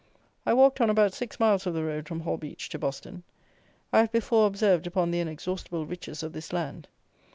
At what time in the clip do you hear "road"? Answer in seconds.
1.83-2.07